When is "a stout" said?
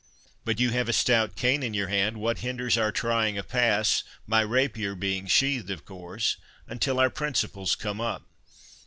0.89-1.35